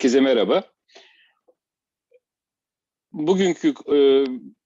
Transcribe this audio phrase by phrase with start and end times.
[0.00, 0.64] Herkese merhaba.
[3.12, 4.24] Bugünkü e,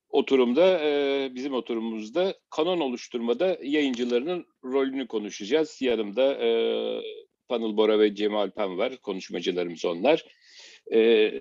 [0.09, 5.83] oturumda, e, bizim oturumumuzda kanon oluşturmada yayıncılarının rolünü konuşacağız.
[5.83, 6.49] Yanımda e,
[7.49, 10.25] Panıl Bora ve Cemal Pan var, konuşmacılarımız onlar.
[10.93, 11.33] E,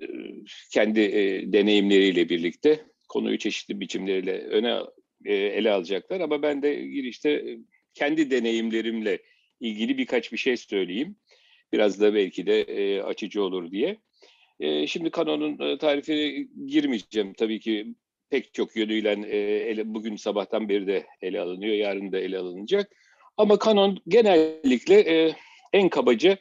[0.71, 4.79] kendi e, deneyimleriyle birlikte konuyu çeşitli biçimleriyle öne
[5.25, 6.19] e, ele alacaklar.
[6.19, 7.57] Ama ben de girişte
[7.93, 9.19] kendi deneyimlerimle
[9.59, 11.15] ilgili birkaç bir şey söyleyeyim.
[11.73, 13.97] Biraz da belki de e, açıcı olur diye.
[14.59, 17.33] E, şimdi kanonun e, tarifine girmeyeceğim.
[17.33, 17.95] Tabii ki
[18.29, 22.91] pek çok yönüyle e, ele, bugün sabahtan beri de ele alınıyor, yarın da ele alınacak.
[23.37, 25.35] Ama kanon genellikle e,
[25.73, 26.37] en kabaca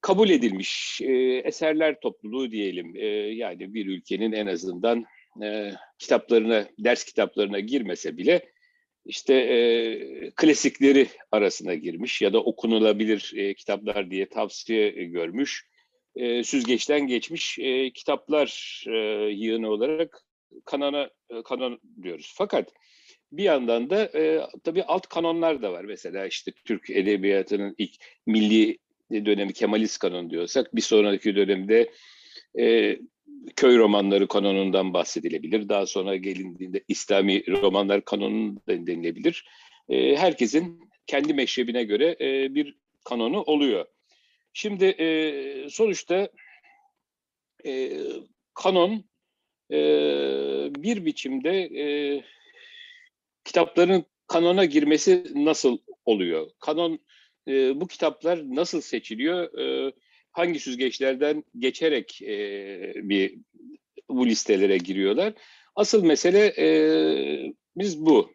[0.00, 1.12] kabul edilmiş e,
[1.44, 2.96] eserler topluluğu diyelim.
[2.96, 5.04] E, yani bir ülkenin en azından
[5.42, 8.52] e, kitaplarına, ders kitaplarına girmese bile
[9.06, 15.66] işte e, klasikleri arasına girmiş ya da okunulabilir e, kitaplar diye tavsiye görmüş.
[16.16, 18.92] E, süzgeçten geçmiş e, kitaplar e,
[19.30, 20.24] yığını olarak
[20.64, 22.32] kanona e, kanon diyoruz.
[22.36, 22.72] Fakat
[23.32, 25.84] bir yandan da e, tabii alt kanonlar da var.
[25.84, 27.94] Mesela işte Türk edebiyatının ilk
[28.26, 28.78] milli
[29.10, 31.90] dönemi Kemalist kanon diyorsak bir sonraki dönemde
[32.58, 32.96] e,
[33.56, 35.68] köy romanları kanonundan bahsedilebilir.
[35.68, 39.44] Daha sonra gelindiğinde İslami romanlar kanonundan denilebilir.
[39.88, 43.86] E, herkesin kendi meşrebine göre e, bir kanonu oluyor.
[44.52, 46.28] Şimdi e, sonuçta
[47.66, 47.92] e,
[48.54, 49.04] kanon
[49.70, 49.78] e,
[50.76, 51.84] bir biçimde e,
[53.44, 56.50] kitapların kanona girmesi nasıl oluyor?
[56.60, 56.98] Kanon
[57.48, 59.58] e, bu kitaplar nasıl seçiliyor?
[59.58, 59.92] E,
[60.32, 63.38] hangi süzgeçlerden geçerek e, bir
[64.08, 65.34] bu listelere giriyorlar.
[65.76, 66.66] Asıl mesele e,
[67.76, 68.30] biz bu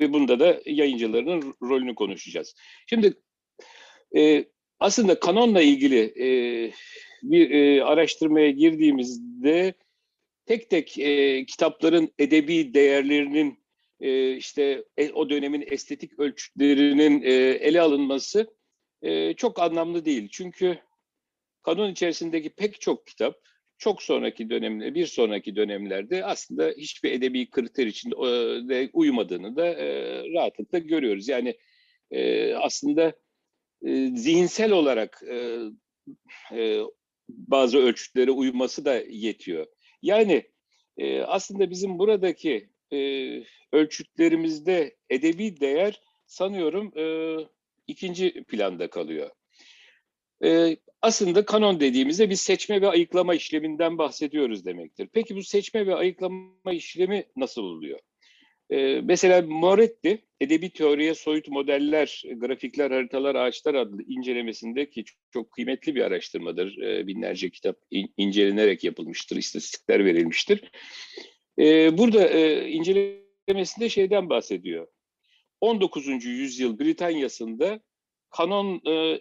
[0.00, 2.54] ve bunda da yayıncılarının rolünü konuşacağız.
[2.86, 3.14] Şimdi
[4.16, 4.44] e,
[4.80, 6.28] aslında kanonla ilgili e,
[7.22, 9.74] bir e, araştırmaya girdiğimizde
[10.46, 13.58] tek tek e, kitapların edebi değerlerinin
[14.00, 18.46] e, işte e, o dönemin estetik ölçütlerinin e, ele alınması
[19.02, 20.28] e, çok anlamlı değil.
[20.32, 20.78] Çünkü
[21.68, 23.36] Kanun içerisindeki pek çok kitap
[23.78, 28.14] çok sonraki dönemde, bir sonraki dönemlerde aslında hiçbir edebi kriter içinde
[28.92, 31.28] uymadığını da e, rahatlıkla görüyoruz.
[31.28, 31.58] Yani
[32.10, 33.12] e, aslında
[33.86, 35.22] e, zihinsel olarak
[37.28, 39.66] bazı ölçütlere uyması da yetiyor.
[40.02, 40.50] Yani
[41.26, 42.70] aslında bizim buradaki
[43.72, 46.92] ölçütlerimizde edebi değer sanıyorum
[47.86, 49.30] ikinci planda kalıyor.
[51.02, 55.08] E, aslında kanon dediğimizde biz seçme ve ayıklama işleminden bahsediyoruz demektir.
[55.12, 57.98] Peki bu seçme ve ayıklama işlemi nasıl oluyor?
[58.70, 65.94] E, mesela Moretti, Edebi Teoriye Soyut Modeller, Grafikler, Haritalar, Ağaçlar adlı incelemesinde ki çok kıymetli
[65.94, 66.78] bir araştırmadır.
[66.78, 70.70] E, binlerce kitap in, incelenerek yapılmıştır, istatistikler verilmiştir.
[71.58, 74.86] E, burada e, incelemesinde şeyden bahsediyor.
[75.60, 76.24] 19.
[76.24, 77.80] yüzyıl Britanya'sında
[78.30, 79.20] kanon e,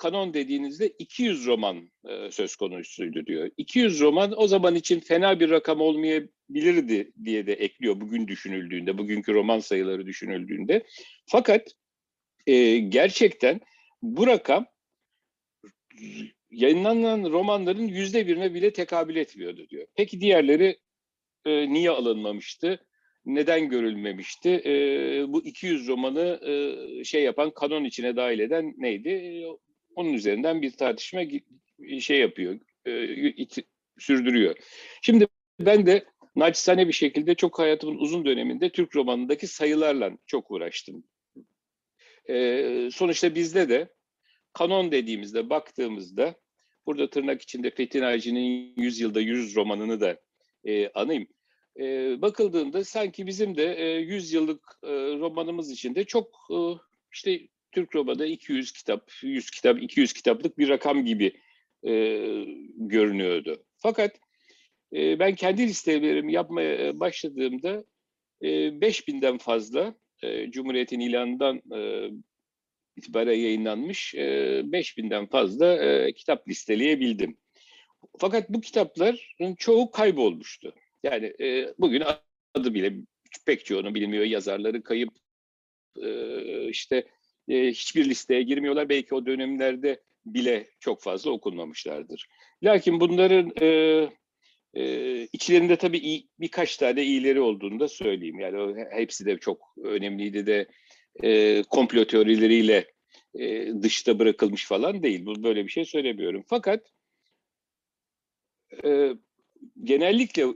[0.00, 3.50] kanon dediğinizde 200 roman e, söz konusuydu diyor.
[3.56, 9.34] 200 roman o zaman için fena bir rakam olmayabilirdi diye de ekliyor bugün düşünüldüğünde, bugünkü
[9.34, 10.86] roman sayıları düşünüldüğünde.
[11.26, 11.68] Fakat
[12.46, 13.60] e, gerçekten
[14.02, 14.66] bu rakam
[16.50, 19.86] yayınlanan romanların yüzde birine bile tekabül etmiyordu diyor.
[19.96, 20.78] Peki diğerleri
[21.44, 22.86] e, niye alınmamıştı?
[23.24, 24.50] Neden görülmemişti?
[24.64, 24.72] E,
[25.28, 29.08] bu 200 romanı e, şey yapan, kanon içine dahil eden neydi?
[29.08, 29.44] E,
[29.94, 31.22] onun üzerinden bir tartışma
[32.00, 33.16] şey yapıyor, e,
[33.98, 34.56] sürdürüyor.
[35.02, 35.26] Şimdi
[35.60, 36.04] ben de
[36.36, 41.04] naçizane bir şekilde çok hayatımın uzun döneminde Türk romanındaki sayılarla çok uğraştım.
[42.28, 43.88] E, sonuçta bizde de
[44.52, 46.34] kanon dediğimizde, baktığımızda,
[46.86, 50.20] burada tırnak içinde Fethi Naci'nin 100 yılda 100 romanını da
[50.64, 51.26] e, anayım.
[51.80, 56.58] E, bakıldığında sanki bizim de e, 100 yıllık e, romanımız içinde çok e,
[57.12, 57.40] işte
[57.72, 61.32] Türk Roba'da 200 kitap, 100 kitap, 200 kitaplık bir rakam gibi
[61.86, 61.92] e,
[62.76, 63.64] görünüyordu.
[63.76, 64.20] Fakat
[64.92, 67.84] e, ben kendi listelerimi yapmaya başladığımda
[68.40, 72.10] e, 5000'den fazla e, Cumhuriyet'in ilanından e,
[72.96, 74.20] itibaren yayınlanmış e,
[74.60, 77.36] 5000'den fazla e, kitap listeleyebildim.
[78.18, 80.74] Fakat bu kitapların çoğu kaybolmuştu.
[81.02, 82.02] Yani e, bugün
[82.54, 82.94] adı bile
[83.46, 84.24] pek çoğunu bilmiyor.
[84.24, 85.10] Yazarları kayıp,
[86.02, 87.06] e, işte
[87.50, 88.88] e, hiçbir listeye girmiyorlar.
[88.88, 92.28] Belki o dönemlerde bile çok fazla okunmamışlardır.
[92.62, 93.66] Lakin bunların e,
[94.74, 98.40] e, içlerinde tabii iyi, birkaç tane iyileri olduğunu da söyleyeyim.
[98.40, 100.66] Yani o, hepsi de çok önemliydi de
[101.22, 102.86] e, komplo teorileriyle
[103.34, 105.26] e, dışta bırakılmış falan değil.
[105.26, 106.44] Bu böyle bir şey söylemiyorum.
[106.48, 106.86] Fakat
[108.84, 109.12] e,
[109.84, 110.46] genellikle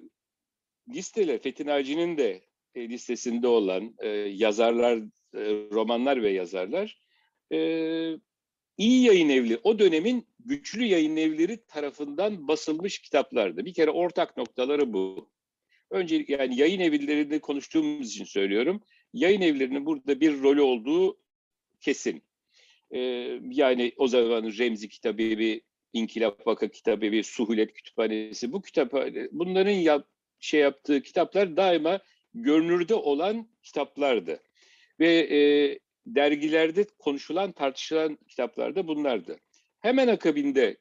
[0.88, 2.42] listeler Fethi Naci'nin de
[2.74, 5.00] e, listesinde olan e, yazarlar,
[5.72, 7.00] romanlar ve yazarlar
[7.52, 7.58] e,
[8.78, 13.64] iyi yayın evli, o dönemin güçlü yayın evleri tarafından basılmış kitaplardı.
[13.64, 15.30] Bir kere ortak noktaları bu.
[15.90, 18.82] Önce yani yayın evlerini konuştuğumuz için söylüyorum.
[19.12, 21.18] Yayın evlerinin burada bir rolü olduğu
[21.80, 22.22] kesin.
[22.90, 23.00] Ee,
[23.50, 25.60] yani o zaman Remzi Kitabevi,
[25.92, 28.92] İnkılap Vaka Kitabevi, Suhulet Kütüphanesi bu kitap
[29.32, 30.08] bunların yap,
[30.40, 32.00] şey yaptığı kitaplar daima
[32.34, 34.40] görünürde olan kitaplardı.
[35.00, 35.38] Ve e,
[36.06, 39.38] dergilerde konuşulan, tartışılan kitaplar da bunlardı.
[39.80, 40.76] Hemen akabinde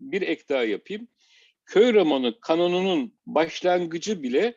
[0.00, 1.08] bir ek daha yapayım.
[1.66, 4.54] Köy romanı kanonunun başlangıcı bile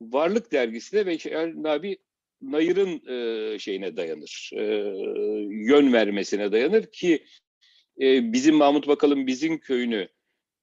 [0.00, 1.18] Varlık dergisine ve
[1.62, 1.98] Nabi
[2.42, 4.50] Nayır'ın e, şeyine dayanır.
[4.54, 4.64] E,
[5.50, 7.24] yön vermesine dayanır ki
[8.00, 10.08] e, bizim Mahmut Bakalım bizim köyünü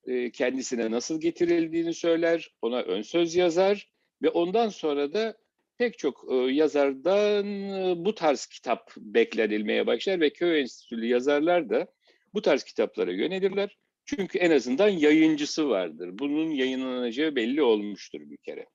[0.07, 3.89] e, kendisine nasıl getirildiğini söyler, ona ön söz yazar
[4.21, 5.37] ve ondan sonra da
[5.79, 11.87] pek çok e, yazardan e, bu tarz kitap beklenilmeye başlar ve köy enstitülü yazarlar da
[12.33, 13.77] bu tarz kitaplara yönelirler.
[14.05, 16.09] Çünkü en azından yayıncısı vardır.
[16.13, 18.65] Bunun yayınlanacağı belli olmuştur bir kere.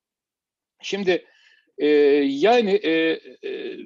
[0.82, 1.24] Şimdi
[1.78, 1.86] e,
[2.26, 3.76] yani e, e,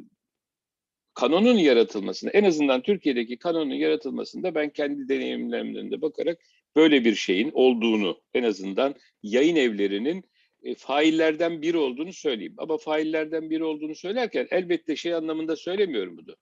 [1.14, 6.38] kanonun yaratılmasında, en azından Türkiye'deki kanonun yaratılmasında ben kendi deneyimlerimden de bakarak
[6.76, 10.24] böyle bir şeyin olduğunu, en azından yayın evlerinin
[10.62, 12.54] e, faillerden biri olduğunu söyleyeyim.
[12.58, 16.36] Ama faillerden biri olduğunu söylerken elbette şey anlamında söylemiyorum bunu.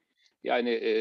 [0.45, 0.93] Yani e,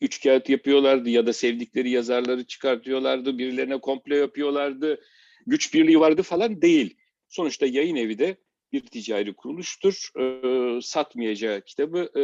[0.00, 5.00] üç kağıt yapıyorlardı ya da sevdikleri yazarları çıkartıyorlardı, birilerine komplo yapıyorlardı,
[5.46, 6.96] güç birliği vardı falan değil.
[7.28, 8.36] Sonuçta yayın evi de
[8.72, 10.10] bir ticari kuruluştur.
[10.20, 12.22] E, satmayacağı kitabı e,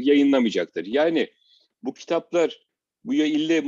[0.00, 0.86] yayınlamayacaktır.
[0.86, 1.28] Yani
[1.82, 2.66] bu kitaplar
[3.04, 3.64] bu ya ille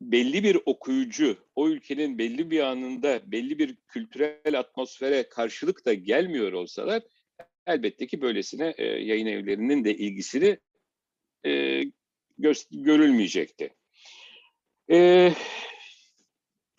[0.00, 6.52] belli bir okuyucu o ülkenin belli bir anında belli bir kültürel atmosfere karşılık da gelmiyor
[6.52, 7.02] olsalar
[7.66, 10.58] elbette ki böylesine e, yayın evlerinin de ilgisini
[11.46, 11.82] e,
[12.70, 13.74] görülmeyecekti.
[14.90, 15.30] E,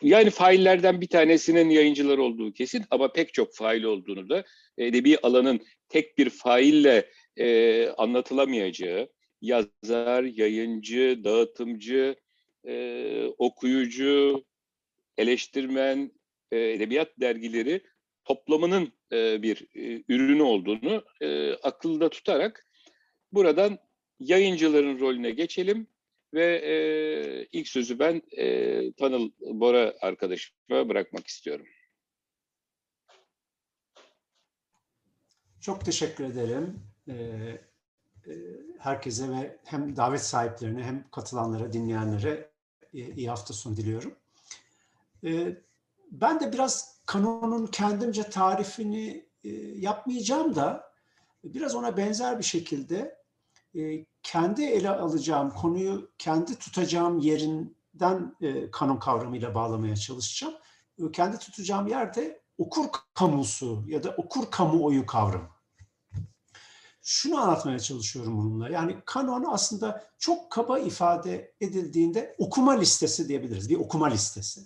[0.02, 4.44] yani faillerden bir tanesinin yayıncılar olduğu kesin ama pek çok fail olduğunu da
[4.78, 9.10] edebi alanın tek bir faille e, anlatılamayacağı,
[9.42, 12.16] yazar, yayıncı, dağıtımcı,
[12.68, 14.46] e, okuyucu,
[15.18, 16.12] eleştirmen,
[16.52, 17.84] e, edebiyat dergileri
[18.24, 22.68] toplamının e, bir e, ürünü olduğunu e, akılda tutarak
[23.32, 23.78] buradan
[24.20, 25.88] yayıncıların rolüne geçelim
[26.34, 26.74] ve e,
[27.52, 31.66] ilk sözü ben e, Tanıl Bora arkadaşıma bırakmak istiyorum.
[35.62, 36.82] Çok teşekkür ederim.
[37.08, 37.62] Ee,
[38.80, 42.52] herkese ve hem davet sahiplerine hem katılanlara, dinleyenlere
[42.94, 44.16] e, iyi hafta sonu diliyorum.
[45.24, 45.58] E,
[46.12, 49.30] ben de biraz kanonun kendimce tarifini
[49.76, 50.92] yapmayacağım da
[51.44, 53.20] biraz ona benzer bir şekilde
[54.24, 58.36] kendi ele alacağım konuyu kendi tutacağım yerinden
[58.72, 60.54] kanon kavramıyla bağlamaya çalışacağım.
[61.14, 65.59] Kendi tutacağım yerde okur kamusu ya da okur kamuoyu kavramı
[67.02, 68.70] şunu anlatmaya çalışıyorum bununla.
[68.70, 73.70] Yani kanon aslında çok kaba ifade edildiğinde okuma listesi diyebiliriz.
[73.70, 74.62] Bir okuma listesi.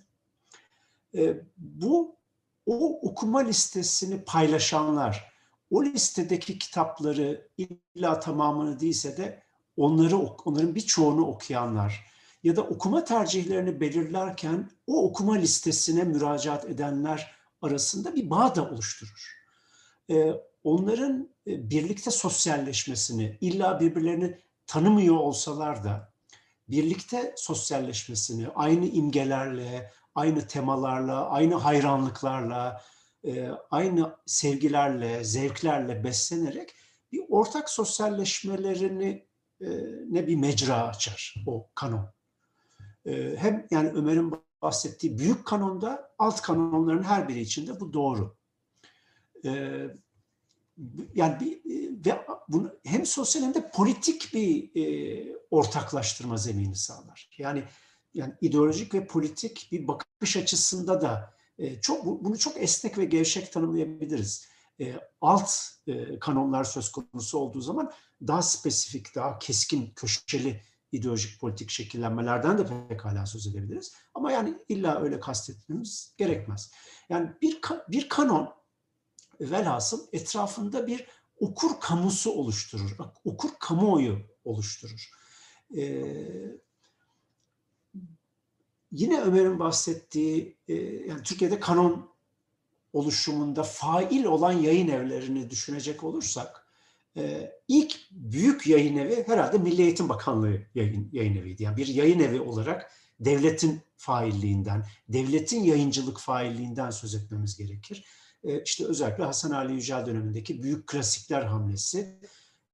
[1.16, 2.16] E, bu
[2.66, 5.34] o okuma listesini paylaşanlar,
[5.72, 9.44] o listedeki kitapları illa tamamını değilse de
[9.78, 12.14] onları onların birçoğunu okuyanlar
[12.44, 19.34] ya da okuma tercihlerini belirlerken o okuma listesine müracaat edenler arasında bir bağ da oluşturur.
[20.10, 20.34] E,
[20.64, 26.14] onların e, birlikte sosyalleşmesini, illa birbirlerini tanımıyor olsalar da
[26.70, 32.82] birlikte sosyalleşmesini, aynı imgelerle, aynı temalarla, aynı hayranlıklarla,
[33.24, 36.76] e, aynı sevgilerle, zevklerle beslenerek
[37.12, 39.28] bir ortak sosyalleşmelerini
[39.62, 39.68] e,
[40.10, 42.14] ne bir mecra açar o kanon.
[43.38, 48.36] Hem yani Ömer'in bahsettiği büyük kanonda alt kanonların her biri içinde bu doğru
[51.16, 57.30] yani bir, e, ve bunu hem sosyal hem de politik bir e, ortaklaştırma zemini sağlar.
[57.38, 57.64] Yani
[58.14, 63.54] yani ideolojik ve politik bir bakış açısında da e, çok bunu çok esnek ve gevşek
[63.54, 64.48] tanımlayabiliriz.
[64.80, 65.52] E, alt
[65.88, 67.92] e, kanonlar söz konusu olduğu zaman
[68.28, 70.62] daha spesifik, daha keskin, köşeli
[70.92, 73.96] ideolojik politik şekillenmelerden de pekala söz edebiliriz.
[74.14, 76.72] Ama yani illa öyle kastetmemiz gerekmez.
[77.10, 78.63] Yani bir bir kanon
[79.52, 81.08] velhasıl etrafında bir
[81.40, 82.98] okur kamusu oluşturur.
[83.26, 85.10] Okur kamuoyu oluşturur.
[85.78, 86.06] Ee,
[88.92, 90.74] yine Ömer'in bahsettiği, e,
[91.08, 92.10] yani Türkiye'de kanon
[92.94, 96.68] oluşumunda fail olan yayın evlerini düşünecek olursak,
[97.18, 101.64] e, ilk büyük yayın evi herhalde Milli Eğitim Bakanlığı yayın, yayın eviydi.
[101.64, 108.06] Yani bir yayın evi olarak devletin failliğinden, devletin yayıncılık failliğinden söz etmemiz gerekir.
[108.44, 112.20] E, işte özellikle Hasan Ali Yücel dönemindeki büyük klasikler hamlesi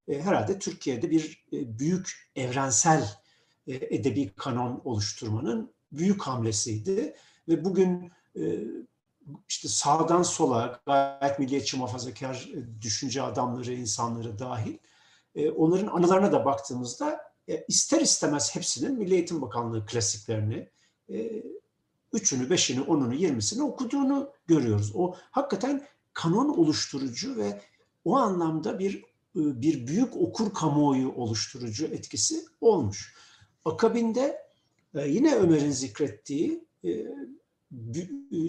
[0.08, 3.20] e, herhalde Türkiye'de bir e, büyük evrensel
[3.66, 7.16] edebi kanon oluşturmanın büyük hamlesiydi.
[7.48, 8.12] Ve bugün
[9.48, 12.48] işte sağdan sola gayet milliyetçi muhafazakar
[12.80, 14.78] düşünce adamları, insanları dahil
[15.56, 17.20] onların anılarına da baktığımızda
[17.68, 20.68] ister istemez hepsinin Milli Eğitim Bakanlığı klasiklerini
[22.12, 24.92] üçünü, beşini, onunu, yirmisini okuduğunu görüyoruz.
[24.94, 27.60] O hakikaten kanon oluşturucu ve
[28.04, 28.94] o anlamda bir
[29.36, 33.14] e, bir büyük okur kamuoyu oluşturucu etkisi olmuş.
[33.64, 34.42] Akabinde
[34.94, 36.90] e, yine Ömer'in zikrettiği e,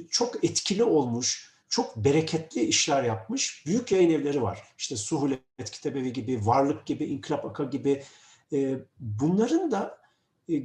[0.10, 4.60] çok etkili olmuş, çok bereketli işler yapmış büyük yayın evleri var.
[4.78, 8.04] İşte Suhulet Kitabevi gibi, Varlık gibi, İnkılap Aka gibi.
[9.00, 9.98] Bunların da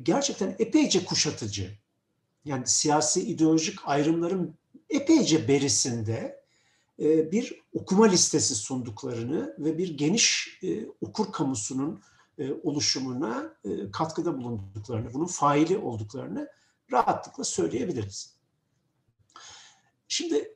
[0.03, 1.71] gerçekten epeyce kuşatıcı,
[2.47, 4.55] yani siyasi ideolojik ayrımların
[4.91, 6.43] epeyce berisinde
[7.33, 10.61] bir okuma listesi sunduklarını ve bir geniş
[11.01, 12.01] okur kamusunun
[12.63, 13.57] oluşumuna
[13.93, 16.49] katkıda bulunduklarını, bunun faili olduklarını
[16.93, 18.37] rahatlıkla söyleyebiliriz.
[20.09, 20.55] Şimdi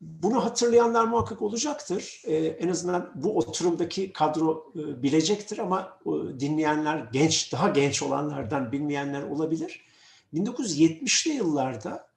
[0.00, 2.22] bunu hatırlayanlar muhakkak olacaktır.
[2.58, 5.98] En azından bu oturumdaki kadro bilecektir ama
[6.40, 9.87] dinleyenler genç, daha genç olanlardan bilmeyenler olabilir.
[10.34, 12.08] 1970'li yıllarda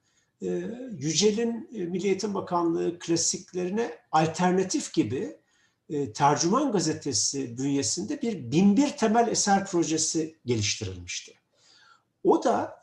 [0.90, 5.36] Yücel'in Milli Eğitim Bakanlığı klasiklerine alternatif gibi
[6.14, 11.34] Tercüman Gazetesi bünyesinde bir binbir temel eser projesi geliştirilmişti.
[12.24, 12.82] O da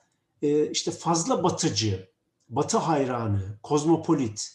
[0.72, 2.10] işte fazla batıcı,
[2.50, 4.54] batı hayranı, kozmopolit,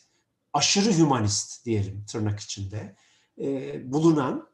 [0.53, 2.97] aşırı hümanist diyelim tırnak içinde
[3.85, 4.49] bulunan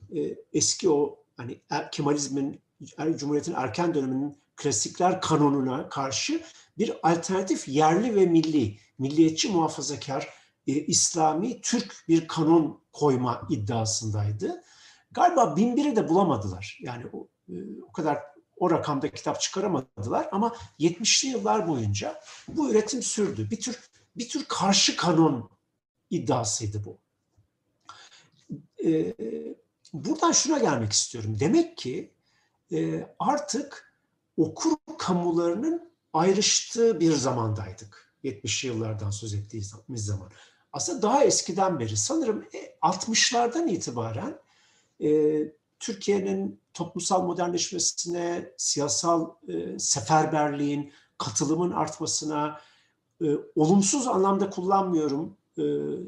[0.53, 1.61] eski o hani
[1.93, 2.61] Kemalizmin
[3.17, 6.43] Cumhuriyet'in erken döneminin klasikler kanonuna karşı
[6.79, 10.29] bir alternatif yerli ve milli, milliyetçi muhafazakar,
[10.67, 14.63] e, İslami, Türk bir kanon koyma iddiasındaydı.
[15.11, 16.79] Galiba bin biri de bulamadılar.
[16.83, 17.55] Yani o, e,
[17.89, 18.19] o kadar
[18.57, 23.51] o rakamda kitap çıkaramadılar ama 70'li yıllar boyunca bu üretim sürdü.
[23.51, 23.79] Bir tür
[24.17, 25.51] bir tür karşı kanon
[26.11, 26.99] iddiasıydı bu.
[28.85, 29.15] Ee,
[29.93, 31.37] buradan şuna gelmek istiyorum.
[31.41, 32.15] Demek ki
[32.73, 33.95] e, artık
[34.37, 38.11] okur kamularının ayrıştığı bir zamandaydık.
[38.25, 40.31] 70'li yıllardan söz ettiğimiz zaman.
[40.73, 42.45] Aslında daha eskiden beri sanırım
[42.83, 44.39] 60'lardan e, itibaren
[45.03, 45.41] e,
[45.79, 52.61] Türkiye'nin toplumsal modernleşmesine, siyasal e, seferberliğin, katılımın artmasına,
[53.57, 55.37] olumsuz anlamda kullanmıyorum,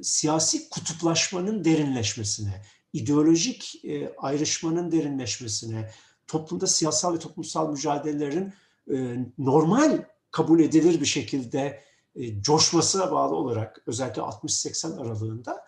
[0.02, 3.84] siyasi kutuplaşmanın derinleşmesine, ideolojik
[4.18, 5.90] ayrışmanın derinleşmesine,
[6.32, 8.52] toplumda siyasal ve toplumsal mücadelelerin
[8.92, 11.82] e, normal kabul edilir bir şekilde
[12.16, 15.64] e, coşmasına bağlı olarak özellikle 60-80 aralığında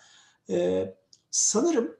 [0.50, 0.86] e,
[1.30, 1.96] sanırım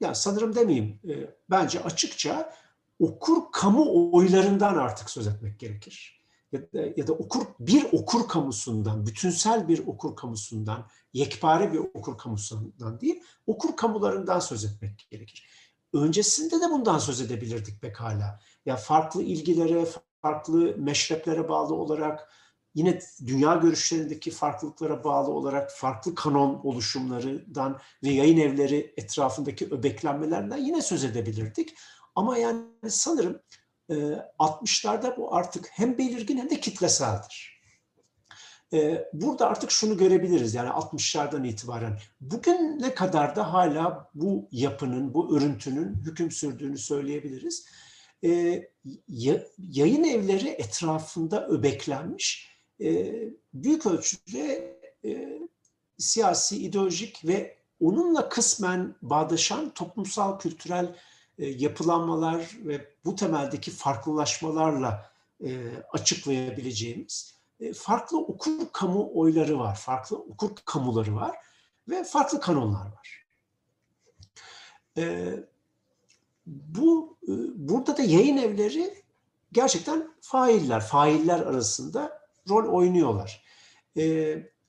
[0.00, 1.12] yani sanırım demeyeyim e,
[1.50, 2.52] bence açıkça
[2.98, 6.24] okur kamu oylarından artık söz etmek gerekir.
[6.52, 12.18] Ya da, ya da okur bir okur kamusundan, bütünsel bir okur kamusundan, yekpare bir okur
[12.18, 15.46] kamusundan değil, okur kamularından söz etmek gerekir.
[15.94, 18.40] Öncesinde de bundan söz edebilirdik pekala.
[18.66, 19.86] Ya farklı ilgilere,
[20.22, 22.32] farklı meşreplere bağlı olarak,
[22.74, 30.82] yine dünya görüşlerindeki farklılıklara bağlı olarak farklı kanon oluşumlarından ve yayın evleri etrafındaki öbeklenmelerden yine
[30.82, 31.74] söz edebilirdik.
[32.14, 33.40] Ama yani sanırım
[34.38, 37.53] 60'larda bu artık hem belirgin hem de kitleseldir.
[38.74, 41.98] Ee, burada artık şunu görebiliriz yani 60'lardan itibaren.
[42.20, 47.66] Bugün ne kadar da hala bu yapının, bu örüntünün hüküm sürdüğünü söyleyebiliriz.
[48.24, 48.68] Ee,
[49.58, 52.50] yayın evleri etrafında öbeklenmiş
[52.80, 53.14] e,
[53.54, 55.38] büyük ölçüde e,
[55.98, 60.96] siyasi, ideolojik ve onunla kısmen bağdaşan toplumsal, kültürel
[61.38, 65.14] e, yapılanmalar ve bu temeldeki farklılaşmalarla
[65.92, 71.36] açıklayabileceğimiz e, farklı okur kamu oyları var, farklı okur kamuları var
[71.88, 73.26] ve farklı kanonlar var.
[74.98, 75.34] E,
[76.46, 78.94] bu e, burada da yayın evleri
[79.52, 83.44] gerçekten failler, failler arasında rol oynuyorlar.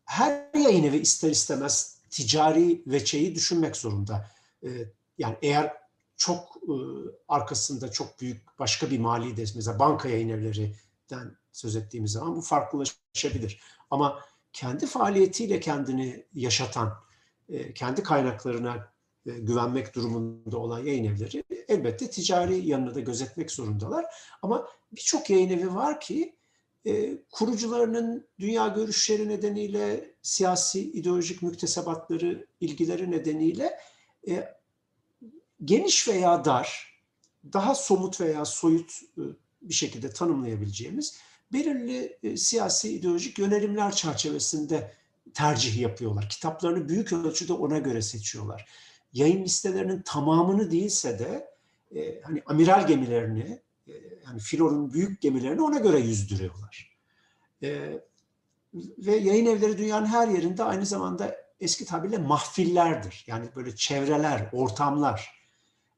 [0.05, 4.31] her yayın evi ister istemez ticari veçeyi düşünmek zorunda.
[5.17, 5.73] yani eğer
[6.17, 6.57] çok
[7.27, 13.61] arkasında çok büyük başka bir mali de banka yayın evlerinden söz ettiğimiz zaman bu farklılaşabilir.
[13.91, 14.19] Ama
[14.53, 16.93] kendi faaliyetiyle kendini yaşatan,
[17.49, 18.93] e, kendi kaynaklarına
[19.25, 24.05] e, güvenmek durumunda olan yayın evleri elbette ticari yanını da gözetmek zorundalar.
[24.41, 26.35] Ama birçok yayın evi var ki
[26.85, 33.79] e, kurucularının dünya görüşleri nedeniyle, siyasi, ideolojik müktesebatları, ilgileri nedeniyle
[35.65, 36.99] geniş veya dar,
[37.53, 38.91] daha somut veya soyut
[39.61, 41.17] bir şekilde tanımlayabileceğimiz
[41.53, 44.91] belirli e, siyasi ideolojik yönelimler çerçevesinde
[45.33, 46.29] tercih yapıyorlar.
[46.29, 48.65] Kitaplarını büyük ölçüde ona göre seçiyorlar.
[49.13, 51.55] Yayın listelerinin tamamını değilse de
[51.95, 53.93] e, hani amiral gemilerini, e,
[54.25, 56.97] yani filonun büyük gemilerini ona göre yüzdürüyorlar.
[57.63, 57.99] E,
[58.97, 63.23] ve yayın evleri dünyanın her yerinde aynı zamanda eski tabirle mahfillerdir.
[63.27, 65.45] Yani böyle çevreler, ortamlar.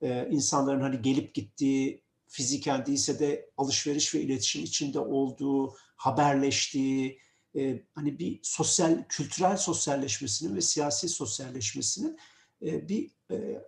[0.02, 7.20] E, insanların hani gelip gittiği, fiziken değilse de alışveriş ve iletişim içinde olduğu, haberleştiği,
[7.56, 12.18] e, hani bir sosyal, kültürel sosyalleşmesinin ve siyasi sosyalleşmesinin
[12.66, 13.62] e, bir e,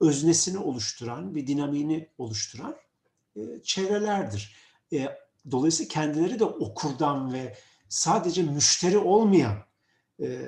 [0.00, 2.76] öznesini oluşturan, bir dinamiğini oluşturan
[3.36, 4.56] e, çevrelerdir.
[4.92, 5.08] E,
[5.50, 7.56] dolayısıyla kendileri de okurdan ve
[7.88, 9.56] sadece müşteri olmayan
[10.22, 10.40] e,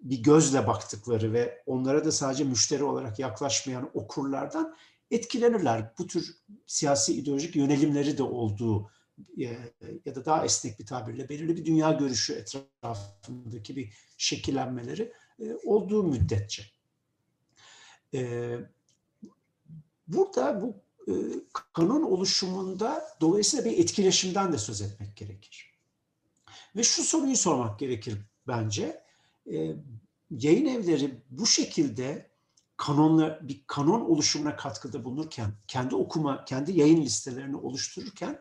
[0.00, 4.76] bir gözle baktıkları ve onlara da sadece müşteri olarak yaklaşmayan okurlardan
[5.10, 5.92] etkilenirler.
[5.98, 6.36] Bu tür
[6.66, 8.90] siyasi ideolojik yönelimleri de olduğu
[9.38, 9.58] e,
[10.04, 16.02] ya da daha esnek bir tabirle belirli bir dünya görüşü etrafındaki bir şekillenmeleri e, olduğu
[16.02, 16.62] müddetçe.
[18.14, 18.52] E,
[20.06, 20.82] burada bu
[21.72, 25.74] kanon oluşumunda dolayısıyla bir etkileşimden de söz etmek gerekir.
[26.76, 29.04] Ve şu soruyu sormak gerekir bence.
[30.30, 32.29] Yayın evleri bu şekilde
[32.80, 38.40] kanonla bir kanon oluşumuna katkıda bulunurken, kendi okuma, kendi yayın listelerini oluştururken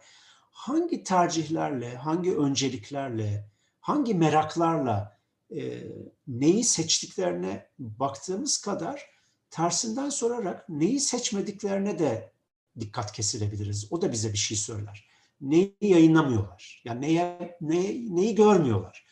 [0.52, 5.18] hangi tercihlerle, hangi önceliklerle, hangi meraklarla
[5.56, 5.84] e,
[6.28, 9.06] neyi seçtiklerine baktığımız kadar
[9.50, 12.32] tersinden sorarak neyi seçmediklerine de
[12.80, 13.88] dikkat kesilebiliriz.
[13.92, 15.08] O da bize bir şey söyler.
[15.42, 16.82] Neyi yayınlamıyorlar?
[16.86, 17.82] Yani neye, ne,
[18.16, 19.06] neyi görmüyorlar?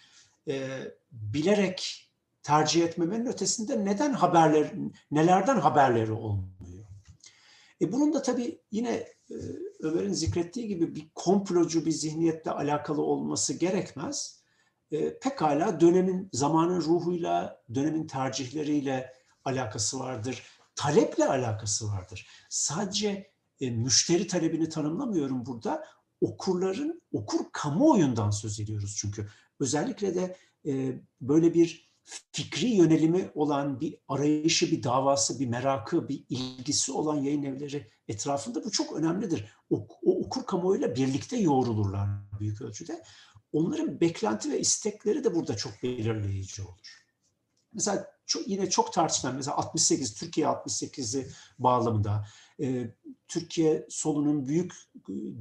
[0.48, 2.07] E, bilerek
[2.48, 4.74] tercih etmemenin ötesinde neden haberler,
[5.12, 6.86] nelerden haberleri olmuyor?
[7.82, 8.92] E bunun da tabii yine
[9.30, 9.36] e,
[9.80, 14.44] Ömer'in zikrettiği gibi bir komplocu bir zihniyetle alakalı olması gerekmez.
[14.92, 19.14] E, pekala dönemin, zamanın ruhuyla, dönemin tercihleriyle
[19.46, 20.44] alakası vardır.
[20.76, 22.28] Taleple alakası vardır.
[22.50, 23.32] Sadece
[23.62, 25.86] e, müşteri talebini tanımlamıyorum burada.
[26.22, 29.28] Okurların, okur kamuoyundan söz ediyoruz çünkü.
[29.60, 31.87] Özellikle de e, böyle bir
[32.32, 38.64] fikri yönelimi olan bir arayışı, bir davası, bir merakı, bir ilgisi olan yayın evleri etrafında
[38.64, 39.46] bu çok önemlidir.
[39.70, 43.04] O, o okur kamuoyuyla birlikte yoğrulurlar büyük ölçüde.
[43.52, 47.08] Onların beklenti ve istekleri de burada çok belirleyici olur.
[47.74, 51.28] Mesela çok, yine çok tartışılan mesela 68, Türkiye 68'i
[51.60, 52.26] bağlamında
[52.62, 52.94] e,
[53.28, 54.74] Türkiye solunun büyük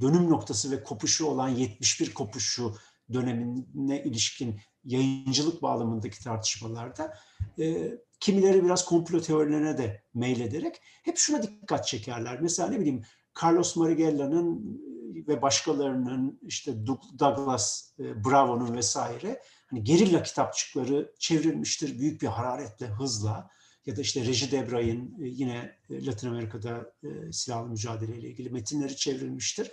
[0.01, 2.75] dönüm noktası ve kopuşu olan 71 kopuşu
[3.13, 7.17] dönemine ilişkin yayıncılık bağlamındaki tartışmalarda
[7.59, 12.41] e, kimileri biraz komplo teorilerine de meylederek hep şuna dikkat çekerler.
[12.41, 13.01] Mesela ne bileyim
[13.43, 14.79] Carlos Marigella'nın
[15.27, 16.87] ve başkalarının işte
[17.19, 23.49] Douglas e, Bravo'nun vesaire hani gerilla kitapçıkları çevrilmiştir büyük bir hararetle, hızla
[23.85, 28.95] ya da işte Reji Debray'ın e, yine e, Latin Amerika'da e, silahlı mücadeleyle ilgili metinleri
[28.95, 29.71] çevrilmiştir.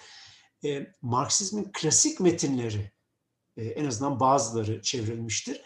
[0.64, 2.92] E, Marksizmin klasik metinleri
[3.56, 5.60] e, en azından bazıları çevrilmiştir.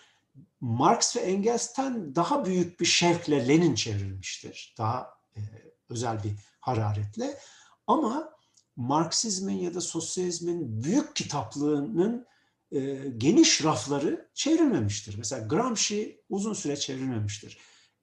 [0.61, 4.75] Marx ve Engels'ten daha büyük bir şevkle Lenin çevrilmiştir.
[4.79, 5.41] Daha e,
[5.89, 7.39] özel bir hararetle.
[7.87, 8.31] Ama
[8.77, 12.27] Marksizmin ya da sosyalizmin büyük kitaplığının
[12.73, 12.81] e,
[13.17, 15.19] geniş rafları çevrilmemiştir.
[15.19, 17.59] Mesela Gramsci uzun süre çevrilmemiştir.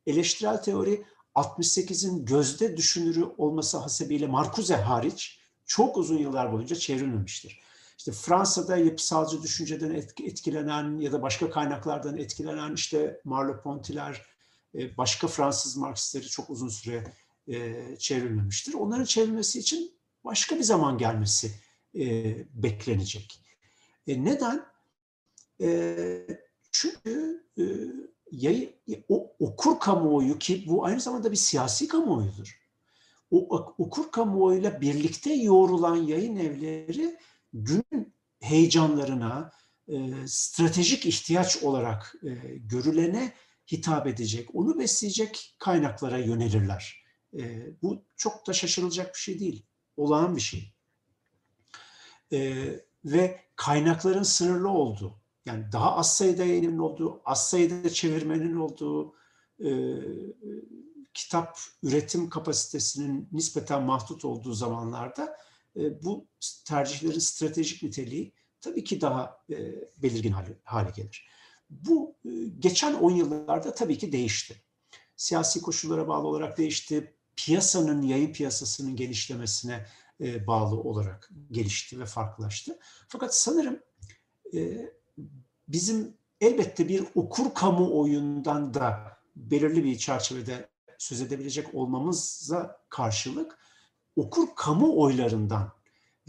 [0.08, 7.65] Eleştirel teori 68'in gözde düşünürü olması hasebiyle Marcuse hariç çok uzun yıllar boyunca çevrilmemiştir
[7.98, 9.92] işte Fransa'da yapısalcı düşünceden
[10.24, 14.22] etkilenen ya da başka kaynaklardan etkilenen işte Merleau-Ponty'ler,
[14.76, 17.04] e, başka Fransız Marksistleri çok uzun süre
[17.48, 18.74] e, çevrilmemiştir.
[18.74, 19.92] Onların çevrilmesi için
[20.24, 21.52] başka bir zaman gelmesi
[21.96, 23.42] e, beklenecek.
[24.08, 24.66] Neden?
[26.72, 27.44] Çünkü
[29.10, 32.62] o okur kamuoyu ki bu aynı zamanda bir siyasi kamuoyudur.
[33.32, 37.18] O okur kamuoyuyla birlikte yoğrulan yayın evleri
[37.56, 39.52] günün heyecanlarına
[39.88, 43.34] e, stratejik ihtiyaç olarak e, görülene
[43.72, 47.04] hitap edecek, onu besleyecek kaynaklara yönelirler.
[47.38, 49.66] E, bu çok da şaşırılacak bir şey değil,
[49.98, 50.74] olağan bir şey.
[52.34, 52.66] E,
[53.06, 59.16] ve kaynakların sınırlı olduğu, yani daha az sayıda yayının olduğu, az sayıda çevirmenin olduğu,
[59.60, 59.70] e,
[61.14, 65.38] kitap üretim kapasitesinin nispeten mahdut olduğu zamanlarda
[65.76, 66.28] bu
[66.66, 69.56] tercihlerin stratejik niteliği tabii ki daha e,
[70.04, 71.28] belirgin hale, gelir.
[71.70, 74.62] Bu e, geçen 10 yıllarda tabii ki değişti.
[75.16, 77.14] Siyasi koşullara bağlı olarak değişti.
[77.36, 79.86] Piyasanın, yayın piyasasının genişlemesine
[80.22, 82.80] e, bağlı olarak gelişti ve farklılaştı.
[83.08, 83.80] Fakat sanırım
[85.68, 93.58] bizim elbette bir okur kamuoyundan da belirli bir çerçevede söz edebilecek olmamıza karşılık
[94.16, 95.72] okur kamu oylarından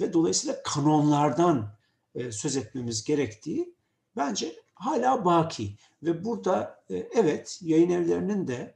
[0.01, 1.77] ve dolayısıyla kanonlardan
[2.15, 3.75] e, söz etmemiz gerektiği
[4.17, 5.77] bence hala baki.
[6.03, 8.75] Ve burada e, evet yayın evlerinin de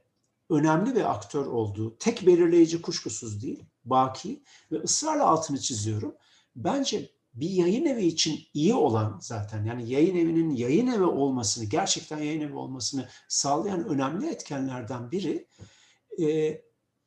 [0.49, 6.15] önemli bir aktör olduğu, tek belirleyici kuşkusuz değil, baki ve ısrarla altını çiziyorum.
[6.55, 12.17] Bence bir yayın evi için iyi olan zaten yani yayın evinin yayın evi olmasını, gerçekten
[12.17, 15.47] yayın evi olmasını sağlayan önemli etkenlerden biri
[16.21, 16.61] e,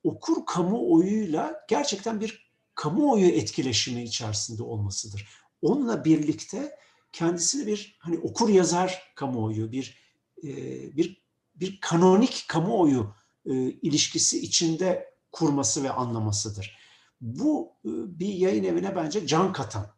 [0.05, 5.29] okur kamuoyuyla gerçekten bir kamuoyu etkileşimi içerisinde olmasıdır.
[5.63, 6.79] Onunla birlikte
[7.13, 10.05] kendisini bir hani okur yazar kamuoyu, bir
[10.45, 10.53] e,
[10.97, 13.15] bir bir kanonik kamuoyu
[13.47, 16.79] e, ilişkisi içinde kurması ve anlamasıdır.
[17.21, 19.95] Bu e, bir yayın evine bence can katan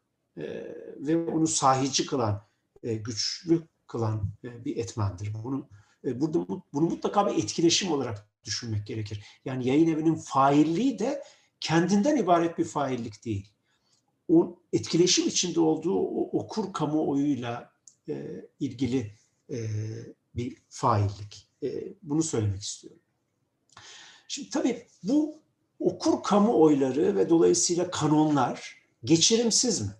[0.97, 2.43] ve onu sahici kılan,
[2.83, 5.35] güçlü kılan bir etmendir.
[5.45, 5.69] Bunu
[6.05, 9.25] burada bunu mutlaka bir etkileşim olarak düşünmek gerekir.
[9.45, 11.23] Yani yayın evinin failliği de
[11.61, 13.53] kendinden ibaret bir faillik değil.
[14.29, 17.73] O etkileşim içinde olduğu o okur kamuoyuyla
[18.09, 19.13] e, ilgili
[19.51, 19.59] e,
[20.35, 21.49] bir faillik.
[21.63, 23.01] E, bunu söylemek istiyorum.
[24.29, 25.41] Şimdi tabii bu
[25.79, 29.91] okur kamuoyları ve dolayısıyla kanonlar geçirimsiz mi?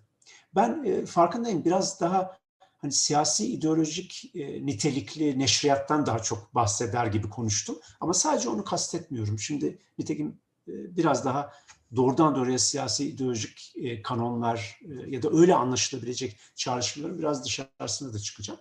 [0.55, 2.37] Ben e, farkındayım biraz daha
[2.77, 7.79] hani siyasi ideolojik e, nitelikli neşriyattan daha çok bahseder gibi konuştum.
[7.99, 9.39] Ama sadece onu kastetmiyorum.
[9.39, 11.53] Şimdi nitekim e, biraz daha
[11.95, 18.19] doğrudan doğruya siyasi ideolojik e, kanonlar e, ya da öyle anlaşılabilecek çağrışımların biraz dışarısına da
[18.19, 18.59] çıkacağım.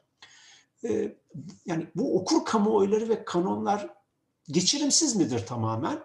[0.84, 1.16] E,
[1.66, 3.88] yani bu okur kamuoyları ve kanonlar
[4.48, 6.00] geçirimsiz midir tamamen?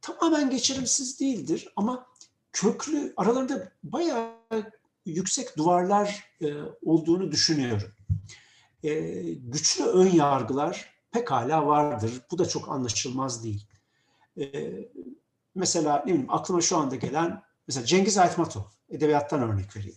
[0.00, 2.06] Tamamen geçirimsiz değildir ama
[2.52, 4.34] köklü aralarında bayağı
[5.06, 6.46] yüksek duvarlar e,
[6.82, 7.92] olduğunu düşünüyorum.
[8.82, 8.92] E,
[9.32, 12.12] güçlü ön yargılar pekala vardır.
[12.30, 13.66] Bu da çok anlaşılmaz değil.
[14.40, 14.44] E,
[15.54, 19.96] mesela ne bileyim aklıma şu anda gelen mesela Cengiz Aytmatov edebiyattan örnek vereyim.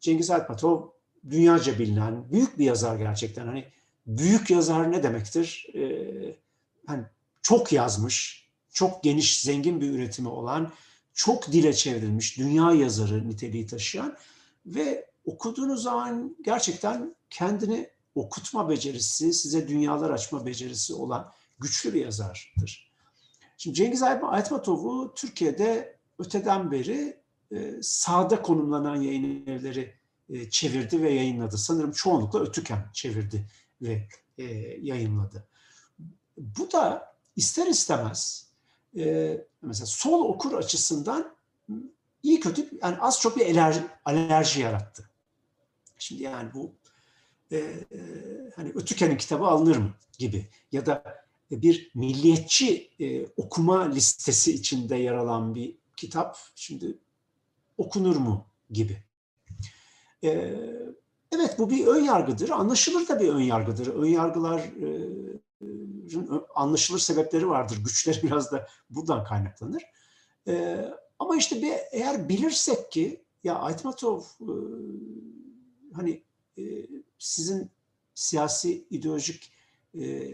[0.00, 0.88] Cengiz Aytmatov
[1.30, 3.46] dünyaca bilinen büyük bir yazar gerçekten.
[3.46, 3.68] Hani
[4.06, 5.66] büyük yazar ne demektir?
[5.74, 5.82] E,
[6.86, 7.04] hani
[7.42, 10.72] çok yazmış, çok geniş, zengin bir üretimi olan,
[11.14, 14.16] çok dile çevrilmiş, dünya yazarı niteliği taşıyan
[14.66, 22.92] ve okuduğunuz zaman gerçekten kendini okutma becerisi, size dünyalar açma becerisi olan güçlü bir yazardır.
[23.58, 27.22] Şimdi Cengiz Aytmatov'u Türkiye'de öteden beri
[27.52, 29.94] e, sağda konumlanan yayın evleri
[30.28, 31.58] e, çevirdi ve yayınladı.
[31.58, 33.46] Sanırım çoğunlukla Ötüken çevirdi
[33.82, 34.44] ve e,
[34.82, 35.46] yayınladı.
[36.36, 38.52] Bu da ister istemez
[39.62, 41.36] mesela sol okur açısından
[42.22, 45.10] iyi kötü yani az çok bir alerji, alerji yarattı.
[45.98, 46.74] Şimdi yani bu
[47.50, 47.98] e, e,
[48.56, 55.12] hani Ötüken'in kitabı alınır mı gibi ya da bir milliyetçi e, okuma listesi içinde yer
[55.12, 56.98] alan bir kitap şimdi
[57.78, 59.04] okunur mu gibi.
[60.24, 60.28] E,
[61.32, 62.50] evet bu bir ön yargıdır.
[62.50, 63.86] Anlaşılır da bir ön yargıdır.
[63.86, 65.42] Ön yargıların
[66.54, 67.78] anlaşılır sebepleri vardır.
[67.84, 69.82] Güçleri biraz da buradan kaynaklanır.
[70.48, 70.84] E,
[71.22, 74.52] ama işte bir, eğer bilirsek ki ya Aytmatov e,
[75.92, 76.22] hani
[76.58, 76.62] e,
[77.18, 77.70] sizin
[78.14, 79.52] siyasi ideolojik
[80.00, 80.32] e,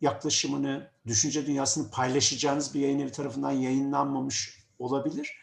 [0.00, 5.38] yaklaşımını, düşünce dünyasını paylaşacağınız bir yayın evi tarafından yayınlanmamış olabilir.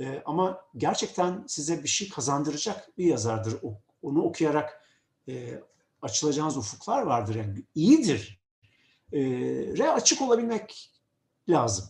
[0.00, 3.54] E, ama gerçekten size bir şey kazandıracak bir yazardır.
[3.62, 4.86] O, onu okuyarak
[5.28, 5.60] e,
[6.02, 7.34] açılacağınız ufuklar vardır.
[7.34, 8.40] Yani iyidir.
[9.12, 9.20] E,
[9.78, 10.90] re açık olabilmek
[11.48, 11.84] lazım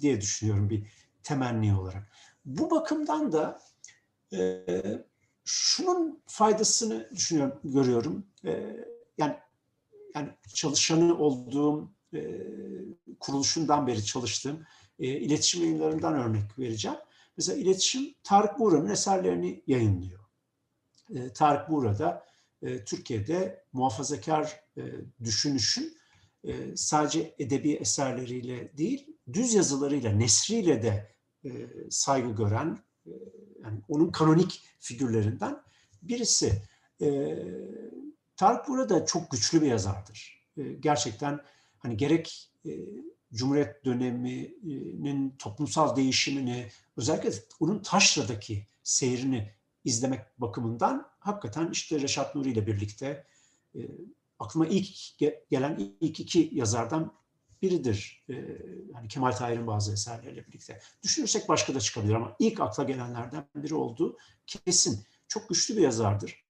[0.00, 2.12] diye düşünüyorum bir temenni olarak.
[2.44, 3.60] Bu bakımdan da
[4.32, 4.64] e,
[5.44, 8.26] şunun faydasını düşünüyorum, görüyorum.
[8.44, 8.76] E,
[9.18, 9.36] yani
[10.14, 12.20] yani çalışanı olduğum e,
[13.20, 14.66] kuruluşundan beri çalıştığım
[14.98, 16.98] e, iletişim yayınlarından örnek vereceğim.
[17.36, 20.20] Mesela iletişim Tarık Buğra'nın eserlerini yayınlıyor.
[21.14, 22.26] E, Tarık Buğra da
[22.62, 24.82] e, Türkiye'de muhafazakar e,
[25.24, 25.96] düşünüşün
[26.44, 31.15] e, sadece edebi eserleriyle değil, düz yazılarıyla, nesriyle de
[31.46, 31.50] e,
[31.90, 33.10] saygı gören, e,
[33.62, 35.62] yani onun kanonik figürlerinden
[36.02, 36.62] birisi.
[37.00, 37.38] E,
[38.36, 40.46] Tarık burada çok güçlü bir yazardır.
[40.80, 41.40] Gerçekten
[41.78, 42.70] hani gerek e,
[43.34, 47.30] Cumhuriyet döneminin toplumsal değişimini, özellikle
[47.60, 49.52] onun taşradaki seyrini
[49.84, 53.26] izlemek bakımından hakikaten işte Reşat Nuri ile birlikte
[54.38, 54.86] aklıma ilk
[55.20, 57.12] ge- gelen ilk iki yazardan
[57.66, 58.24] biridir.
[58.30, 58.34] E,
[58.94, 60.80] hani Kemal Tahir'in bazı eserleriyle birlikte.
[61.02, 65.04] Düşünürsek başka da çıkabilir ama ilk akla gelenlerden biri olduğu kesin.
[65.28, 66.44] Çok güçlü bir yazardır.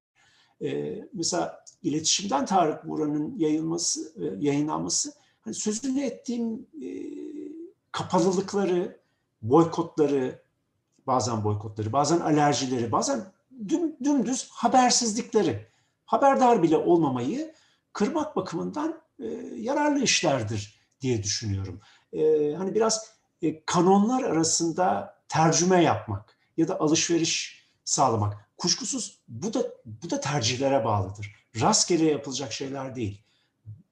[0.64, 6.88] E, mesela iletişimden Tarık Buran'ın yayılması, e, yayınlanması hani sözünü ettiğim e,
[7.92, 9.00] kapalılıkları,
[9.42, 10.42] boykotları,
[11.06, 13.32] bazen boykotları, bazen alerjileri, bazen
[13.68, 15.66] düm, dümdüz habersizlikleri,
[16.04, 17.54] haberdar bile olmamayı
[17.92, 19.26] kırmak bakımından e,
[19.56, 21.80] yararlı işlerdir diye düşünüyorum.
[22.12, 23.10] E, hani biraz
[23.42, 28.50] e, kanonlar arasında tercüme yapmak ya da alışveriş sağlamak.
[28.56, 31.34] Kuşkusuz bu da bu da tercihlere bağlıdır.
[31.60, 33.22] Rastgele yapılacak şeyler değil.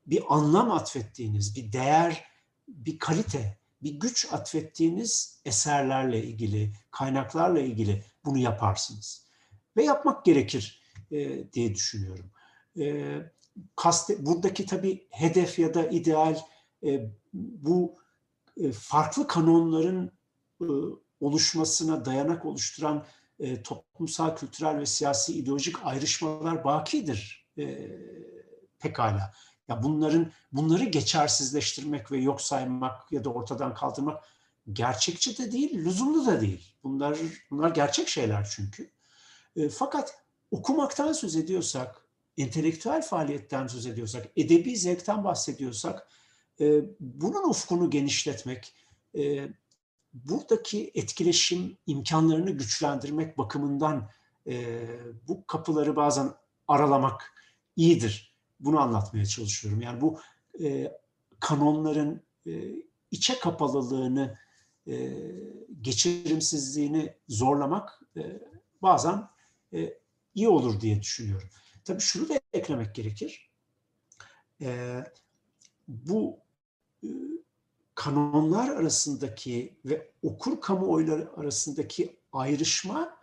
[0.07, 2.25] Bir anlam atfettiğiniz, bir değer,
[2.69, 9.27] bir kalite, bir güç atfettiğiniz eserlerle ilgili, kaynaklarla ilgili bunu yaparsınız.
[9.77, 12.31] Ve yapmak gerekir e, diye düşünüyorum.
[12.81, 13.17] E,
[13.77, 16.39] kaste, buradaki tabii hedef ya da ideal
[17.33, 17.95] bu
[18.57, 20.13] e, farklı kanonların
[20.61, 20.67] e,
[21.21, 23.05] oluşmasına dayanak oluşturan
[23.39, 27.91] e, toplumsal, kültürel ve siyasi ideolojik ayrışmalar bakidir e,
[28.79, 29.33] pekala.
[29.69, 34.25] Ya bunların bunları geçersizleştirmek ve yok saymak ya da ortadan kaldırmak
[34.73, 36.75] gerçekçi de değil, lüzumlu da değil.
[36.85, 37.19] Bunlar
[37.51, 38.91] bunlar gerçek şeyler çünkü.
[39.57, 42.07] E, fakat okumaktan söz ediyorsak,
[42.39, 46.09] entelektüel faaliyetten söz ediyorsak, edebi zevkten bahsediyorsak,
[46.61, 48.75] e, bunun ufkunu genişletmek,
[49.17, 49.49] e,
[50.13, 54.11] buradaki etkileşim imkanlarını güçlendirmek bakımından
[54.47, 54.87] e,
[55.29, 56.33] bu kapıları bazen
[56.69, 57.33] aralamak
[57.77, 58.35] iyidir.
[58.61, 59.81] Bunu anlatmaya çalışıyorum.
[59.81, 60.21] Yani bu
[60.63, 60.93] e,
[61.41, 62.53] kanonların e,
[63.11, 64.39] içe kapalılığını,
[64.89, 65.13] e,
[65.81, 68.43] geçirimsizliğini zorlamak e,
[68.83, 69.29] bazen
[69.75, 69.99] e,
[70.35, 71.49] iyi olur diye düşünüyorum.
[71.85, 73.51] Tabii şunu da eklemek gerekir.
[74.61, 74.99] E,
[75.89, 76.44] bu
[77.95, 83.17] kanonlar arasındaki ve okur kamuoyları arasındaki ayrışma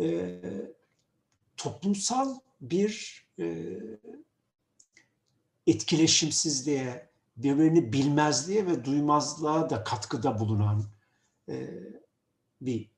[0.00, 0.40] e,
[1.56, 3.76] toplumsal bir e,
[5.66, 10.84] etkileşimsizliğe, birbirini bilmezliğe ve duymazlığa da katkıda bulunan
[11.48, 11.68] e,
[12.60, 12.90] bir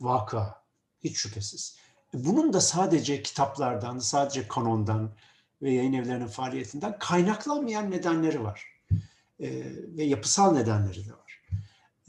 [0.00, 0.64] vaka
[1.04, 1.76] hiç şüphesiz.
[2.14, 5.14] Bunun da sadece kitaplardan, sadece kanondan
[5.62, 8.77] ve yayın evlerinin faaliyetinden kaynaklanmayan nedenleri var.
[9.40, 9.62] E,
[9.96, 11.42] ve yapısal nedenleri de var.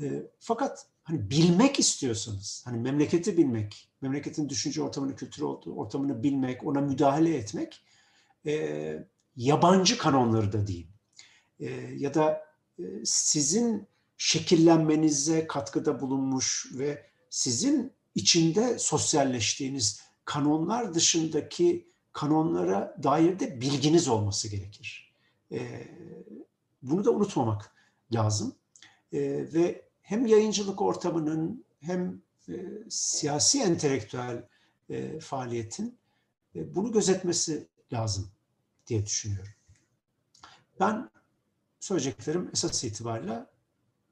[0.02, 6.82] E, fakat hani bilmek istiyorsanız, hani memleketi bilmek, memleketin düşünce ortamını, kültür ortamını bilmek, ona
[6.82, 7.82] müdahale etmek,
[8.46, 10.89] e, yabancı kanonları da diyeyim.
[11.60, 12.46] E, ya da
[12.80, 13.88] e, sizin
[14.18, 25.13] şekillenmenize katkıda bulunmuş ve sizin içinde sosyalleştiğiniz kanonlar dışındaki kanonlara dair de bilginiz olması gerekir.
[25.52, 25.60] E,
[26.82, 27.76] bunu da unutmamak
[28.13, 28.56] lazım.
[29.13, 29.20] E,
[29.54, 32.54] ve hem yayıncılık ortamının hem e,
[32.89, 34.44] siyasi entelektüel
[34.89, 35.98] e, faaliyetin
[36.56, 38.32] e, bunu gözetmesi lazım
[38.88, 39.54] diye düşünüyorum.
[40.80, 41.10] Ben
[41.80, 43.46] söyleyeceklerim esas itibariyle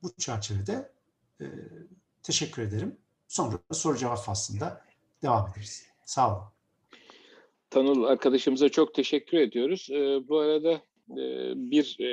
[0.03, 0.91] bu çerçevede
[1.41, 1.45] e,
[2.23, 2.97] teşekkür ederim.
[3.27, 4.81] Sonra soru cevap faslında
[5.21, 5.85] devam ederiz.
[6.05, 6.43] Sağ olun.
[7.69, 9.89] Tanıl arkadaşımıza çok teşekkür ediyoruz.
[9.91, 12.09] E, bu arada e, bir e,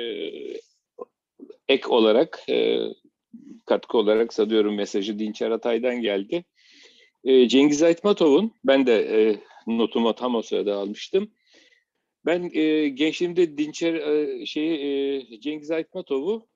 [1.67, 2.79] ek olarak, e,
[3.65, 6.45] katkı olarak sanıyorum mesajı Dinçer Atay'dan geldi.
[7.47, 11.31] Cengiz Aytmatov'un, ben de e, notumu tam o sırada almıştım.
[12.25, 12.49] Ben
[12.95, 13.95] gençliğimde Dinçer
[14.45, 16.47] şeyi Cengiz Aytmatov'u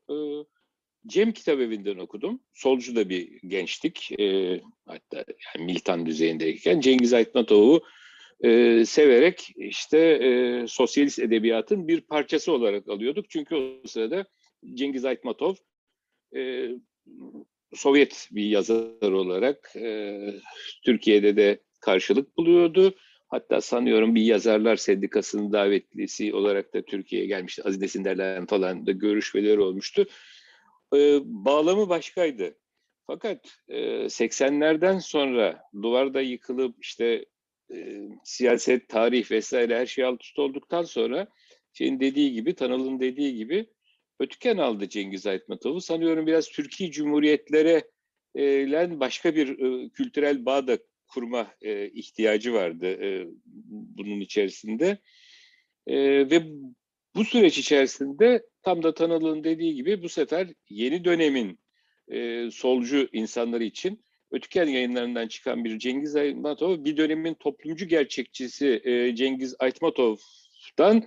[1.08, 2.40] Cem Kitabevi'nden okudum.
[2.54, 4.20] Solcu da bir gençlik.
[4.20, 7.82] E, hatta yani militan düzeyindeyken Cengiz Aytmatov'u
[8.44, 13.30] e, severek işte e, sosyalist edebiyatın bir parçası olarak alıyorduk.
[13.30, 14.26] Çünkü o sırada
[14.74, 15.56] Cengiz Aytmatov
[16.36, 16.70] e,
[17.74, 20.20] Sovyet bir yazar olarak e,
[20.86, 22.96] Türkiye'de de karşılık buluyordu.
[23.28, 27.64] Hatta sanıyorum bir yazarlar sendikasının davetlisi olarak da Türkiye'ye gelmişti.
[27.64, 30.06] Aziz Nesinler'le falan da görüşmeleri olmuştu.
[30.96, 32.58] Ee, bağlamı başkaydı.
[33.08, 37.26] Fakat e, 80'lerden sonra duvarda yıkılıp işte
[37.74, 41.28] e, siyaset, tarih vesaire her şey alt üst olduktan sonra
[41.74, 43.70] şeyin dediği gibi, Tanıl'ın dediği gibi
[44.20, 45.82] ötüken aldı Cengiz Aytmatov'u.
[45.82, 47.84] Sanıyorum biraz Türkiye Cumhuriyetlere
[48.72, 50.78] len başka bir e, kültürel bağ da
[51.08, 53.28] kurma e, ihtiyacı vardı e,
[53.66, 54.98] bunun içerisinde.
[55.88, 55.96] E,
[56.30, 56.44] ve
[57.16, 61.60] bu süreç içerisinde tam da Tanal'ın dediği gibi bu sefer yeni dönemin
[62.08, 69.16] e, solcu insanları için Ötüken yayınlarından çıkan bir Cengiz Aytmatov, bir dönemin toplumcu gerçekçisi e,
[69.16, 71.04] Cengiz Aytmatov'dan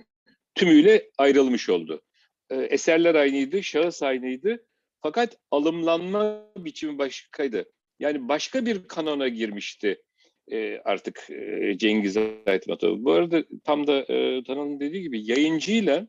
[0.55, 2.01] tümüyle ayrılmış oldu.
[2.49, 4.65] E, eserler aynıydı, şahıs aynıydı.
[5.01, 7.71] Fakat alımlanma biçimi başkaydı.
[7.99, 10.01] Yani başka bir kanona girmişti
[10.51, 11.27] e, artık
[11.77, 13.03] Cengiz Aytmatov.
[13.03, 14.45] Bu arada tam da e,
[14.79, 16.07] dediği gibi yayıncıyla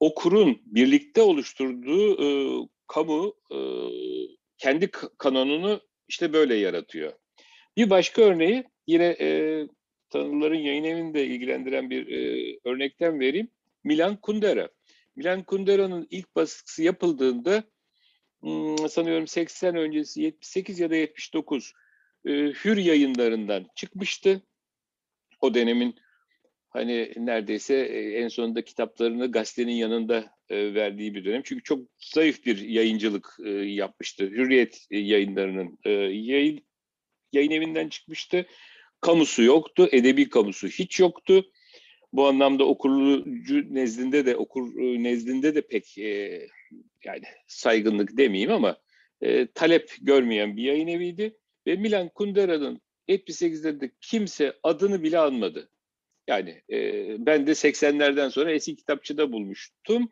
[0.00, 2.28] okurun birlikte oluşturduğu e,
[2.86, 3.34] kamu
[4.58, 7.12] kendi kanonunu işte böyle yaratıyor.
[7.76, 9.68] Bir başka örneği yine e,
[10.10, 13.48] tanrıların yayın evinde ilgilendiren bir e, örnekten vereyim.
[13.84, 14.68] Milan Kundera.
[15.16, 17.64] Milan Kundera'nın ilk baskısı yapıldığında
[18.40, 21.72] hmm, sanıyorum 80 öncesi 78 ya da 79
[22.24, 24.42] e, Hür yayınlarından çıkmıştı.
[25.40, 25.94] O dönemin
[26.68, 31.42] hani neredeyse e, en sonunda kitaplarını gazetenin yanında e, verdiği bir dönem.
[31.44, 34.24] Çünkü çok zayıf bir yayıncılık e, yapmıştı.
[34.24, 35.78] Hürriyet yayınlarının
[36.12, 36.60] yayın,
[37.32, 38.46] yayın evinden çıkmıştı.
[39.00, 41.50] Kamusu yoktu, edebi kamusu hiç yoktu.
[42.12, 45.98] Bu anlamda okurcu nezdinde de okur nezdinde de pek
[47.04, 48.76] yani saygınlık demeyeyim ama
[49.54, 51.36] talep görmeyen bir yayın eviydi.
[51.66, 55.70] Ve Milan Kundera'nın 78'de kimse adını bile anmadı.
[56.28, 56.76] Yani e,
[57.26, 60.08] ben de 80'lerden sonra eski kitapçıda bulmuştum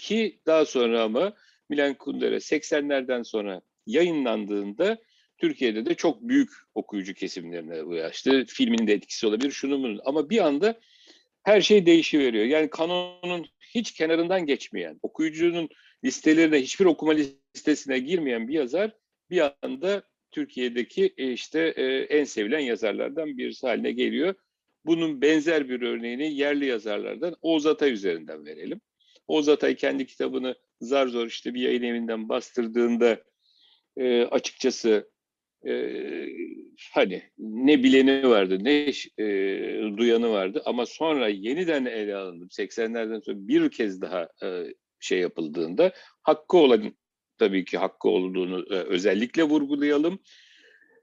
[0.00, 1.32] ki daha sonra ama
[1.68, 4.98] Milan Kundera 80'lerden sonra yayınlandığında
[5.38, 8.44] Türkiye'de de çok büyük okuyucu kesimlerine ulaştı.
[8.48, 10.00] Filmin de etkisi olabilir, şunun bunun.
[10.04, 10.80] Ama bir anda
[11.42, 12.44] her şey değişiveriyor.
[12.44, 15.68] Yani kanonun hiç kenarından geçmeyen, okuyucunun
[16.04, 18.92] listelerine hiçbir okuma listesine girmeyen bir yazar
[19.30, 21.82] bir anda Türkiye'deki e, işte e,
[22.18, 24.34] en sevilen yazarlardan birisi haline geliyor.
[24.84, 28.80] Bunun benzer bir örneğini yerli yazarlardan Oğuz Atay üzerinden verelim.
[29.28, 33.22] Oğuz Atay kendi kitabını zar zor işte bir yayın evinden bastırdığında
[33.96, 35.10] e, açıkçası
[35.66, 35.72] e,
[36.92, 39.26] hani ne bileni vardı ne e,
[39.96, 45.92] duyanı vardı ama sonra yeniden ele alınıp 80'lerden sonra bir kez daha e, şey yapıldığında
[46.22, 46.92] hakkı olan
[47.38, 50.18] tabii ki hakkı olduğunu e, özellikle vurgulayalım.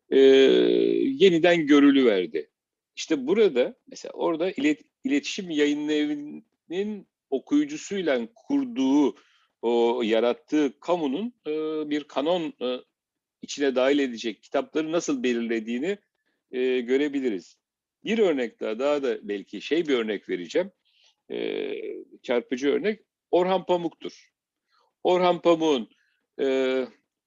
[0.10, 2.50] E, yeniden görülüverdi.
[2.96, 9.16] İşte burada mesela orada ilet, iletişim yayın evinin okuyucusuyla kurduğu
[9.62, 11.52] o yarattığı kamunun e,
[11.90, 12.80] bir kanon e,
[13.42, 15.98] içine dahil edecek kitapları nasıl belirlediğini
[16.52, 17.58] e, görebiliriz.
[18.04, 20.72] Bir örnek daha, daha da belki şey bir örnek vereceğim.
[21.32, 21.72] E,
[22.24, 24.32] çarpıcı örnek Orhan Pamuk'tur.
[25.04, 25.90] Orhan Pamuk'un
[26.40, 26.46] e,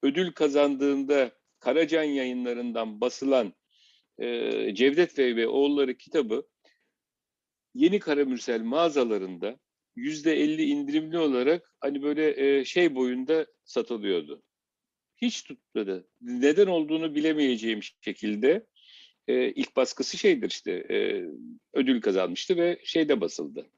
[0.02, 3.54] ödül kazandığında Karacan yayınlarından basılan
[4.18, 6.48] e, Cevdet Bey ve oğulları kitabı
[7.74, 9.58] Yeni Karamürsel mağazalarında
[9.98, 14.42] yüzde elli indirimli olarak hani böyle e, şey boyunda satılıyordu.
[15.16, 16.08] Hiç tutmadı.
[16.20, 18.66] Neden olduğunu bilemeyeceğim şekilde
[19.28, 21.24] e, ilk baskısı şeydir işte e,
[21.72, 23.70] ödül kazanmıştı ve şeyde basıldı.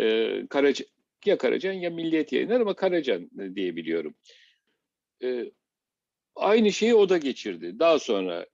[0.00, 0.84] E, Karaca,
[1.26, 4.14] ya Karacan ya Milliyet yayınlar ama Karacan diye biliyorum.
[6.36, 7.78] Aynı şeyi o da geçirdi.
[7.78, 8.46] Daha sonra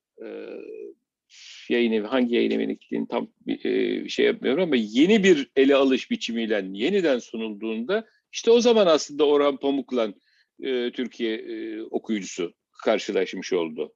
[1.70, 6.10] yayın hangi yayın evine gittiğini tam bir e, şey yapmıyorum ama yeni bir ele alış
[6.10, 10.14] biçimiyle yeniden sunulduğunda işte o zaman aslında Orhan Pamuk'la
[10.62, 13.94] e, Türkiye e, okuyucusu karşılaşmış oldu.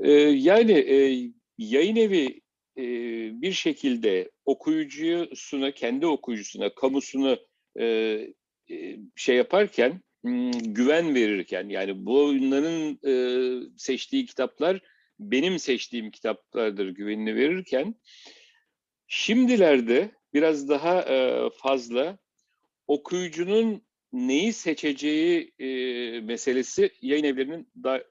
[0.00, 2.40] E, yani e, yayın evi
[2.78, 2.82] e,
[3.42, 7.38] bir şekilde okuyucusuna, kendi okuyucusuna, kamusunu
[7.78, 7.84] e,
[8.70, 10.00] e, şey yaparken,
[10.64, 13.12] güven verirken yani bu oyunların e,
[13.76, 14.80] seçtiği kitaplar
[15.18, 17.94] benim seçtiğim kitaplardır güvenini verirken
[19.06, 22.18] şimdilerde biraz daha e, fazla
[22.86, 25.66] okuyucunun neyi seçeceği e,
[26.20, 28.04] meselesi yayın evlerinin da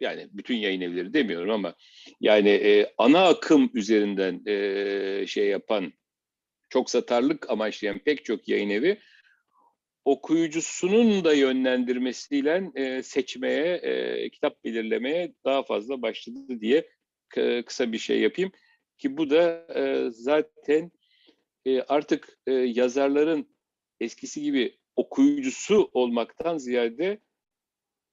[0.00, 1.74] yani bütün yayın evleri demiyorum ama
[2.20, 5.92] yani e, ana akım üzerinden e, şey yapan
[6.68, 8.98] çok satarlık amaçlayan pek çok yayın evi
[10.08, 16.88] okuyucusunun da yönlendirmesiyle e, seçmeye, e, kitap belirlemeye daha fazla başladı diye
[17.66, 18.52] kısa bir şey yapayım.
[18.98, 20.92] Ki bu da e, zaten
[21.66, 23.48] e, artık e, yazarların
[24.00, 27.20] eskisi gibi okuyucusu olmaktan ziyade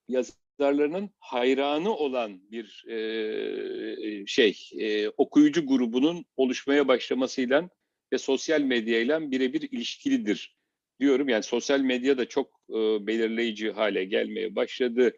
[0.08, 7.70] yazarlarının hayranı olan bir e, şey, e, okuyucu grubunun oluşmaya başlamasıyla
[8.14, 10.56] ve sosyal medyayla birebir ilişkilidir
[11.00, 11.30] diyorum.
[11.30, 15.12] Yani sosyal medya da çok e, belirleyici hale gelmeye başladı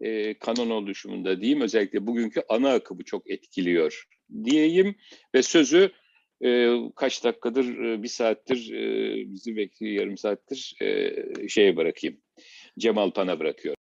[0.00, 4.04] e, kanon oluşumunda diyeyim özellikle bugünkü ana akımı çok etkiliyor
[4.44, 4.96] diyeyim
[5.34, 5.92] ve sözü
[6.44, 11.14] e, kaç dakikadır e, bir saattir e, bizi bekliyor yarım saattir e,
[11.48, 12.20] şeye bırakayım
[12.78, 13.74] Cemal Pan'a bırakıyorum.